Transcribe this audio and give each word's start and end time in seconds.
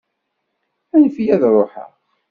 Anef-iyi 0.93 1.31
ad 1.35 1.43
ṛuḥeɣ. 1.55 1.91